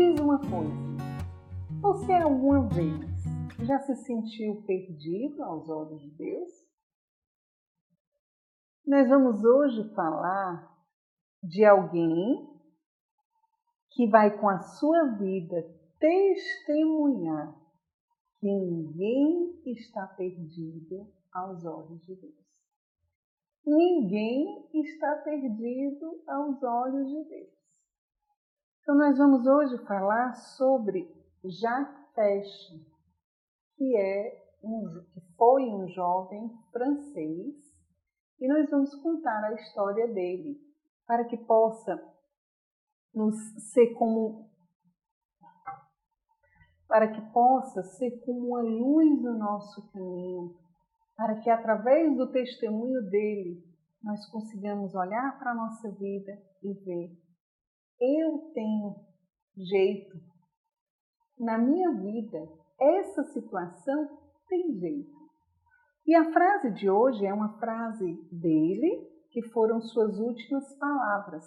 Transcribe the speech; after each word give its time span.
uma 0.00 0.38
coisa. 0.38 0.72
Você 1.80 2.12
alguma 2.12 2.68
vez 2.68 3.66
já 3.66 3.80
se 3.80 3.96
sentiu 3.96 4.62
perdido 4.62 5.42
aos 5.42 5.68
olhos 5.68 6.00
de 6.00 6.10
Deus? 6.10 6.50
Nós 8.86 9.08
vamos 9.08 9.42
hoje 9.42 9.92
falar 9.94 10.72
de 11.42 11.64
alguém 11.64 12.48
que 13.90 14.08
vai 14.08 14.38
com 14.38 14.48
a 14.48 14.60
sua 14.60 15.16
vida 15.16 15.62
testemunhar 15.98 17.58
que 18.38 18.46
ninguém 18.46 19.60
está 19.66 20.06
perdido 20.06 21.12
aos 21.32 21.64
olhos 21.64 22.00
de 22.06 22.14
Deus. 22.14 22.48
Ninguém 23.66 24.64
está 24.74 25.16
perdido 25.16 26.22
aos 26.28 26.62
olhos 26.62 27.08
de 27.08 27.24
Deus. 27.28 27.57
Então, 28.88 28.96
nós 28.96 29.18
vamos 29.18 29.46
hoje 29.46 29.76
falar 29.84 30.34
sobre 30.34 31.14
Jacques 31.44 32.48
que, 33.76 33.94
é 33.94 34.42
um, 34.64 35.04
que 35.12 35.20
foi 35.36 35.64
um 35.64 35.86
jovem 35.88 36.50
francês, 36.72 37.54
e 38.40 38.48
nós 38.48 38.70
vamos 38.70 38.94
contar 38.94 39.44
a 39.44 39.52
história 39.52 40.08
dele, 40.08 40.58
para 41.06 41.26
que 41.26 41.36
possa 41.36 42.02
nos 43.12 43.36
ser 43.74 43.92
como 43.92 44.48
para 46.88 47.08
que 47.08 47.20
possa 47.30 47.82
ser 47.82 48.22
como 48.24 48.46
uma 48.46 48.62
luz 48.62 49.22
no 49.22 49.36
nosso 49.36 49.86
caminho, 49.92 50.56
para 51.14 51.38
que 51.40 51.50
através 51.50 52.16
do 52.16 52.32
testemunho 52.32 53.02
dele 53.10 53.62
nós 54.02 54.24
consigamos 54.30 54.94
olhar 54.94 55.38
para 55.38 55.50
a 55.50 55.54
nossa 55.54 55.90
vida 55.90 56.42
e 56.62 56.72
ver: 56.72 57.27
eu 58.00 58.50
tenho 58.54 58.96
jeito. 59.56 60.18
Na 61.38 61.58
minha 61.58 61.92
vida, 61.92 62.48
essa 62.80 63.24
situação 63.24 64.18
tem 64.48 64.72
jeito. 64.78 65.18
E 66.06 66.14
a 66.14 66.32
frase 66.32 66.72
de 66.72 66.88
hoje 66.88 67.26
é 67.26 67.34
uma 67.34 67.58
frase 67.58 68.14
dele, 68.32 69.06
que 69.30 69.42
foram 69.42 69.80
suas 69.80 70.18
últimas 70.18 70.74
palavras, 70.76 71.44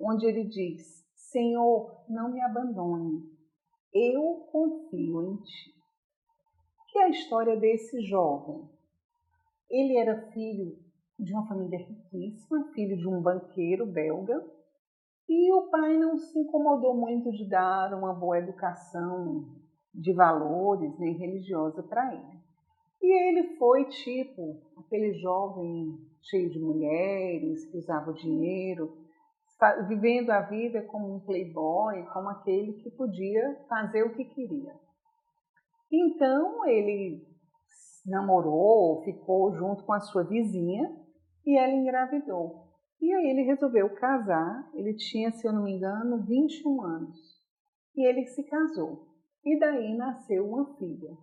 onde 0.00 0.26
ele 0.26 0.44
diz: 0.44 1.04
Senhor, 1.14 2.04
não 2.08 2.30
me 2.30 2.40
abandone, 2.40 3.22
eu 3.92 4.46
confio 4.52 5.22
em 5.22 5.36
ti. 5.36 5.74
Que 6.90 6.98
é 6.98 7.04
a 7.04 7.08
história 7.08 7.56
desse 7.56 8.02
jovem? 8.02 8.68
Ele 9.70 9.96
era 9.96 10.30
filho 10.30 10.78
de 11.18 11.32
uma 11.32 11.46
família 11.46 11.78
riquíssima, 11.78 12.70
filho 12.74 12.96
de 12.96 13.08
um 13.08 13.22
banqueiro 13.22 13.86
belga, 13.86 14.44
e 15.28 15.52
o 15.52 15.68
pai 15.70 15.96
não 15.96 16.16
se 16.16 16.38
incomodou 16.38 16.94
muito 16.94 17.32
de 17.32 17.48
dar 17.48 17.92
uma 17.94 18.14
boa 18.14 18.38
educação 18.38 19.44
de 19.92 20.12
valores 20.12 20.96
nem 20.98 21.14
religiosa 21.14 21.82
para 21.82 22.14
ele. 22.14 22.40
E 23.02 23.28
ele 23.28 23.56
foi 23.56 23.84
tipo 23.86 24.60
aquele 24.78 25.14
jovem 25.14 25.98
cheio 26.22 26.50
de 26.50 26.58
mulheres, 26.58 27.64
que 27.66 27.78
usava 27.78 28.12
dinheiro, 28.12 28.96
vivendo 29.88 30.30
a 30.30 30.40
vida 30.42 30.82
como 30.82 31.14
um 31.14 31.20
playboy, 31.20 32.02
como 32.12 32.28
aquele 32.28 32.74
que 32.74 32.90
podia 32.90 33.56
fazer 33.68 34.02
o 34.02 34.14
que 34.14 34.24
queria. 34.24 34.74
Então 35.90 36.66
ele 36.66 37.26
namorou, 38.04 39.02
ficou 39.02 39.52
junto 39.54 39.84
com 39.84 39.92
a 39.92 40.00
sua 40.00 40.24
vizinha 40.24 40.94
e 41.44 41.56
ela 41.56 41.72
engravidou. 41.72 42.65
E 43.00 43.12
aí 43.12 43.30
ele 43.30 43.42
resolveu 43.42 43.90
casar, 43.94 44.70
ele 44.74 44.94
tinha, 44.94 45.30
se 45.30 45.46
eu 45.46 45.52
não 45.52 45.64
me 45.64 45.72
engano, 45.72 46.24
21 46.24 46.82
anos. 46.82 47.18
E 47.94 48.06
ele 48.06 48.26
se 48.26 48.42
casou. 48.44 49.06
E 49.44 49.58
daí 49.58 49.96
nasceu 49.96 50.48
uma 50.48 50.74
filha. 50.76 51.16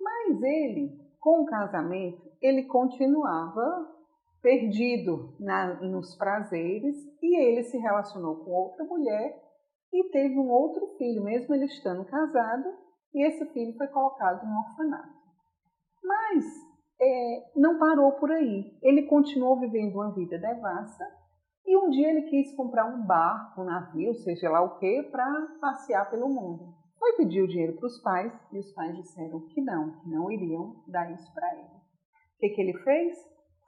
Mas 0.00 0.42
ele, 0.42 0.98
com 1.20 1.42
o 1.42 1.46
casamento, 1.46 2.30
ele 2.40 2.64
continuava 2.64 3.88
perdido 4.42 5.36
na, 5.38 5.74
nos 5.82 6.16
prazeres 6.16 6.96
e 7.22 7.38
ele 7.38 7.62
se 7.64 7.76
relacionou 7.78 8.36
com 8.36 8.50
outra 8.50 8.84
mulher 8.84 9.38
e 9.92 10.04
teve 10.10 10.38
um 10.38 10.50
outro 10.50 10.86
filho, 10.96 11.22
mesmo 11.22 11.54
ele 11.54 11.66
estando 11.66 12.04
casado, 12.04 12.64
e 13.12 13.26
esse 13.26 13.44
filho 13.52 13.76
foi 13.76 13.88
colocado 13.88 14.46
no 14.46 14.58
orfanato. 14.58 15.19
É, 17.10 17.50
não 17.56 17.76
parou 17.76 18.12
por 18.12 18.30
aí. 18.30 18.78
Ele 18.80 19.02
continuou 19.02 19.58
vivendo 19.58 19.96
uma 19.96 20.12
vida 20.12 20.38
devassa 20.38 21.04
e 21.66 21.76
um 21.76 21.90
dia 21.90 22.08
ele 22.08 22.22
quis 22.22 22.54
comprar 22.54 22.86
um 22.86 23.04
barco, 23.04 23.62
um 23.62 23.64
navio, 23.64 24.14
seja 24.14 24.48
lá 24.48 24.62
o 24.62 24.78
que, 24.78 25.02
para 25.10 25.48
passear 25.60 26.08
pelo 26.08 26.28
mundo. 26.28 26.72
Foi 26.98 27.14
pedir 27.14 27.42
o 27.42 27.48
dinheiro 27.48 27.76
para 27.76 27.86
os 27.86 28.00
pais 28.00 28.32
e 28.52 28.58
os 28.58 28.72
pais 28.72 28.96
disseram 28.96 29.40
que 29.40 29.60
não, 29.60 29.98
que 29.98 30.08
não 30.08 30.30
iriam 30.30 30.76
dar 30.86 31.10
isso 31.10 31.32
para 31.34 31.52
ele. 31.54 31.64
O 31.64 32.38
que, 32.38 32.50
que 32.50 32.60
ele 32.60 32.78
fez? 32.78 33.18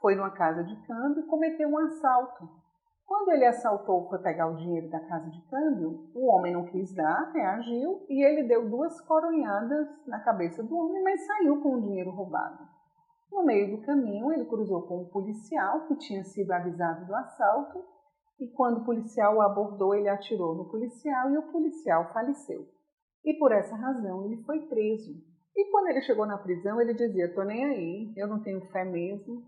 Foi 0.00 0.14
numa 0.14 0.30
casa 0.30 0.62
de 0.62 0.76
câmbio 0.86 1.24
e 1.24 1.26
cometeu 1.26 1.68
um 1.68 1.78
assalto. 1.78 2.48
Quando 3.06 3.30
ele 3.32 3.46
assaltou 3.46 4.08
para 4.08 4.20
pegar 4.20 4.46
o 4.46 4.56
dinheiro 4.56 4.88
da 4.88 5.00
casa 5.00 5.28
de 5.30 5.42
câmbio, 5.48 6.10
o 6.14 6.26
homem 6.28 6.52
não 6.52 6.66
quis 6.66 6.94
dar, 6.94 7.32
reagiu 7.32 8.06
e 8.08 8.24
ele 8.24 8.44
deu 8.44 8.68
duas 8.70 9.00
coronhadas 9.00 9.88
na 10.06 10.20
cabeça 10.20 10.62
do 10.62 10.76
homem, 10.76 11.02
mas 11.02 11.26
saiu 11.26 11.60
com 11.60 11.74
o 11.74 11.80
dinheiro 11.80 12.10
roubado. 12.10 12.81
No 13.32 13.46
meio 13.46 13.74
do 13.74 13.82
caminho, 13.86 14.30
ele 14.30 14.44
cruzou 14.44 14.82
com 14.82 15.00
um 15.00 15.08
policial 15.08 15.86
que 15.86 15.96
tinha 15.96 16.22
sido 16.22 16.52
avisado 16.52 17.06
do 17.06 17.14
assalto 17.14 17.82
e 18.38 18.46
quando 18.48 18.82
o 18.82 18.84
policial 18.84 19.36
o 19.36 19.40
abordou, 19.40 19.94
ele 19.94 20.08
atirou 20.08 20.54
no 20.54 20.68
policial 20.68 21.30
e 21.30 21.38
o 21.38 21.50
policial 21.50 22.12
faleceu. 22.12 22.68
E 23.24 23.32
por 23.38 23.50
essa 23.50 23.74
razão 23.74 24.26
ele 24.26 24.42
foi 24.42 24.60
preso. 24.66 25.14
E 25.56 25.70
quando 25.70 25.88
ele 25.88 26.02
chegou 26.02 26.26
na 26.26 26.36
prisão, 26.36 26.78
ele 26.78 26.92
dizia: 26.92 27.34
"Tô 27.34 27.42
nem 27.42 27.64
aí, 27.64 28.12
eu 28.16 28.28
não 28.28 28.42
tenho 28.42 28.60
fé 28.66 28.84
mesmo". 28.84 29.42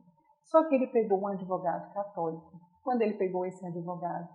Só 0.45 0.65
que 0.65 0.75
ele 0.75 0.87
pegou 0.87 1.21
um 1.21 1.27
advogado 1.27 1.93
católico. 1.93 2.53
Quando 2.83 3.03
ele 3.03 3.15
pegou 3.15 3.45
esse 3.45 3.67
advogado, 3.67 4.29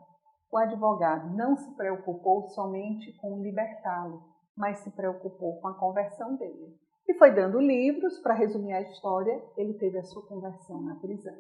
o 0.52 0.58
advogado 0.58 1.36
não 1.36 1.58
se 1.58 1.76
preocupou 1.76 2.50
somente 2.50 3.14
com 3.14 3.42
libertá-lo, 3.42 4.22
mas 4.56 4.78
se 4.80 4.92
preocupou 4.92 5.60
com 5.60 5.70
a 5.70 5.74
conversão 5.74 6.36
dele. 6.36 6.78
E 7.10 7.14
foi 7.16 7.34
dando 7.34 7.60
livros, 7.60 8.20
para 8.20 8.36
resumir 8.36 8.72
a 8.72 8.84
história, 8.84 9.44
ele 9.58 9.74
teve 9.74 9.98
a 9.98 10.04
sua 10.04 10.22
conversão 10.28 10.80
na 10.84 10.94
prisão. 10.94 11.36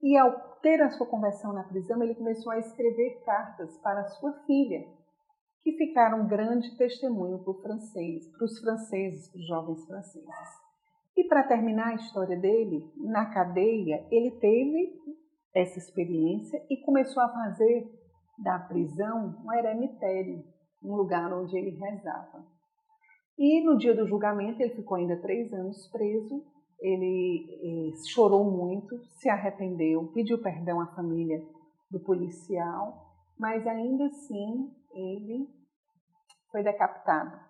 E 0.00 0.16
ao 0.16 0.30
ter 0.62 0.80
a 0.80 0.90
sua 0.90 1.04
conversão 1.04 1.52
na 1.52 1.64
prisão, 1.64 2.00
ele 2.00 2.14
começou 2.14 2.52
a 2.52 2.60
escrever 2.60 3.20
cartas 3.24 3.76
para 3.78 4.06
sua 4.10 4.32
filha, 4.46 4.86
que 5.64 5.72
ficaram 5.72 6.20
um 6.20 6.28
grande 6.28 6.76
testemunho 6.76 7.40
para, 7.40 7.54
francês, 7.54 8.28
para 8.28 8.44
os 8.44 8.56
franceses, 8.60 9.28
para 9.32 9.40
os 9.40 9.46
jovens 9.48 9.84
franceses. 9.84 10.28
E 11.16 11.24
para 11.24 11.42
terminar 11.42 11.88
a 11.88 11.94
história 11.96 12.36
dele, 12.36 12.88
na 12.96 13.26
cadeia, 13.34 14.06
ele 14.12 14.30
teve 14.38 14.96
essa 15.52 15.76
experiência 15.76 16.64
e 16.70 16.76
começou 16.76 17.20
a 17.20 17.30
fazer 17.30 17.84
da 18.38 18.60
prisão 18.60 19.42
um 19.44 19.52
eremitério, 19.52 20.44
um 20.80 20.94
lugar 20.94 21.32
onde 21.32 21.56
ele 21.58 21.70
rezava. 21.70 22.53
E 23.36 23.64
no 23.64 23.76
dia 23.76 23.94
do 23.94 24.06
julgamento, 24.06 24.62
ele 24.62 24.74
ficou 24.74 24.96
ainda 24.96 25.20
três 25.20 25.52
anos 25.52 25.88
preso. 25.88 26.44
Ele 26.80 27.92
eh, 27.92 27.96
chorou 28.08 28.44
muito, 28.44 28.96
se 29.16 29.28
arrependeu, 29.28 30.08
pediu 30.12 30.40
perdão 30.40 30.80
à 30.80 30.86
família 30.94 31.42
do 31.90 31.98
policial, 31.98 33.12
mas 33.38 33.66
ainda 33.66 34.06
assim 34.06 34.70
ele 34.92 35.48
foi 36.50 36.62
decapitado. 36.62 37.40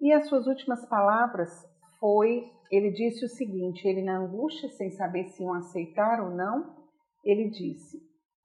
E 0.00 0.12
as 0.12 0.28
suas 0.28 0.46
últimas 0.46 0.86
palavras 0.88 1.50
foi, 1.98 2.50
ele 2.70 2.92
disse 2.92 3.24
o 3.24 3.28
seguinte, 3.28 3.88
ele 3.88 4.02
na 4.02 4.18
angústia, 4.18 4.68
sem 4.68 4.90
saber 4.90 5.24
se 5.28 5.42
iam 5.42 5.54
aceitar 5.54 6.20
ou 6.20 6.30
não, 6.30 6.76
ele 7.24 7.48
disse, 7.48 7.98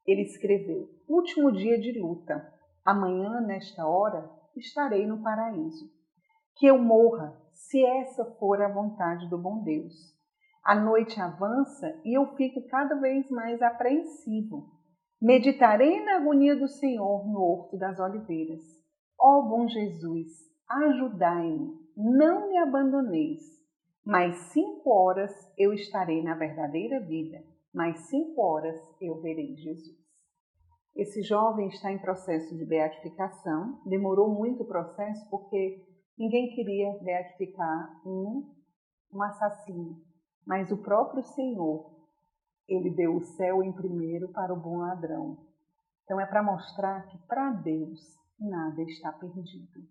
ele 0.07 0.21
escreveu, 0.21 0.89
último 1.07 1.51
dia 1.51 1.77
de 1.79 1.99
luta, 1.99 2.51
amanhã, 2.85 3.41
nesta 3.41 3.85
hora, 3.85 4.31
estarei 4.55 5.05
no 5.05 5.21
paraíso 5.21 6.00
que 6.61 6.67
eu 6.67 6.77
morra, 6.77 7.35
se 7.53 7.83
essa 7.83 8.23
for 8.37 8.61
a 8.61 8.71
vontade 8.71 9.27
do 9.27 9.35
bom 9.35 9.63
Deus. 9.63 9.95
A 10.63 10.75
noite 10.75 11.19
avança 11.19 11.99
e 12.05 12.15
eu 12.15 12.35
fico 12.35 12.67
cada 12.67 12.93
vez 13.01 13.27
mais 13.31 13.59
apreensivo. 13.63 14.69
Meditarei 15.19 16.05
na 16.05 16.17
agonia 16.17 16.55
do 16.55 16.67
Senhor 16.67 17.27
no 17.27 17.41
horto 17.41 17.79
das 17.79 17.99
oliveiras. 17.99 18.61
Ó 19.19 19.39
oh, 19.39 19.49
bom 19.49 19.67
Jesus, 19.67 20.27
ajudai-me, 20.69 21.79
não 21.97 22.47
me 22.47 22.59
abandoneis. 22.59 23.41
Mais 24.05 24.35
cinco 24.53 24.91
horas 24.91 25.33
eu 25.57 25.73
estarei 25.73 26.21
na 26.21 26.35
verdadeira 26.35 26.99
vida, 26.99 27.39
mais 27.73 28.01
cinco 28.01 28.39
horas 28.39 28.79
eu 29.01 29.19
verei 29.19 29.55
Jesus. 29.55 29.99
Esse 30.95 31.23
jovem 31.23 31.69
está 31.69 31.91
em 31.91 31.97
processo 31.97 32.55
de 32.55 32.65
beatificação. 32.65 33.81
Demorou 33.83 34.29
muito 34.29 34.61
o 34.61 34.67
processo 34.67 35.27
porque 35.31 35.89
Ninguém 36.21 36.53
queria 36.53 36.99
beatificar 37.01 37.99
um, 38.05 38.47
um 39.11 39.23
assassino, 39.23 39.99
mas 40.45 40.71
o 40.71 40.77
próprio 40.77 41.23
Senhor, 41.23 41.99
ele 42.67 42.91
deu 42.91 43.15
o 43.15 43.21
céu 43.21 43.63
em 43.63 43.71
primeiro 43.71 44.31
para 44.31 44.53
o 44.53 44.59
bom 44.59 44.77
ladrão. 44.77 45.39
Então 46.03 46.19
é 46.19 46.25
para 46.27 46.43
mostrar 46.43 47.07
que 47.07 47.17
para 47.25 47.49
Deus 47.53 47.99
nada 48.39 48.83
está 48.83 49.11
perdido. 49.13 49.81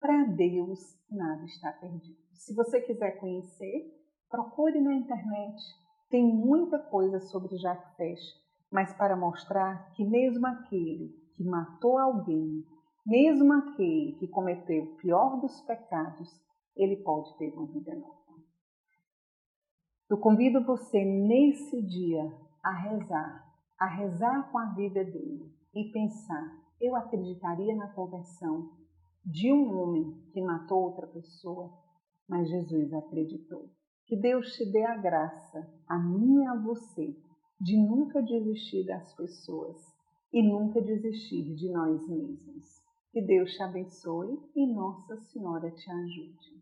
Para 0.00 0.24
Deus, 0.24 0.80
nada 1.10 1.44
está 1.44 1.70
perdido. 1.72 2.16
Se 2.32 2.54
você 2.54 2.80
quiser 2.80 3.20
conhecer, 3.20 3.94
procure 4.30 4.80
na 4.80 4.94
internet. 4.94 5.62
Tem 6.08 6.24
muita 6.24 6.78
coisa 6.78 7.20
sobre 7.20 7.58
Jacques 7.58 8.42
mas 8.72 8.90
para 8.94 9.18
mostrar 9.18 9.92
que 9.92 10.02
mesmo 10.02 10.46
aquele 10.46 11.10
que 11.36 11.44
matou 11.44 11.98
alguém, 11.98 12.64
mesmo 13.06 13.52
aquele 13.52 14.12
que 14.12 14.28
cometeu 14.28 14.84
o 14.84 14.96
pior 14.96 15.40
dos 15.40 15.60
pecados, 15.62 16.28
ele 16.76 16.96
pode 16.96 17.36
ter 17.36 17.52
uma 17.52 17.66
vida 17.66 17.94
nova. 17.94 18.14
Eu 20.08 20.18
convido 20.18 20.64
você 20.64 21.04
nesse 21.04 21.82
dia 21.82 22.32
a 22.62 22.72
rezar, 22.72 23.44
a 23.78 23.86
rezar 23.86 24.50
com 24.50 24.58
a 24.58 24.66
vida 24.74 25.04
dele 25.04 25.52
e 25.74 25.90
pensar: 25.90 26.64
eu 26.80 26.94
acreditaria 26.94 27.74
na 27.74 27.88
conversão 27.88 28.70
de 29.24 29.52
um 29.52 29.76
homem 29.78 30.22
que 30.32 30.40
matou 30.40 30.82
outra 30.82 31.06
pessoa, 31.06 31.72
mas 32.28 32.48
Jesus 32.48 32.92
acreditou. 32.92 33.70
Que 34.06 34.16
Deus 34.16 34.54
te 34.54 34.70
dê 34.70 34.84
a 34.84 34.96
graça, 34.96 35.66
a 35.88 35.98
mim 35.98 36.42
e 36.42 36.46
a 36.46 36.54
você, 36.54 37.16
de 37.58 37.76
nunca 37.76 38.22
desistir 38.22 38.84
das 38.84 39.14
pessoas 39.14 39.78
e 40.30 40.42
nunca 40.42 40.82
desistir 40.82 41.54
de 41.54 41.70
nós 41.72 42.06
mesmos. 42.06 42.83
Que 43.14 43.22
Deus 43.22 43.52
te 43.52 43.62
abençoe 43.62 44.36
e 44.56 44.66
Nossa 44.66 45.16
Senhora 45.16 45.70
te 45.70 45.88
ajude. 45.88 46.60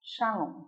Shalom. 0.00 0.62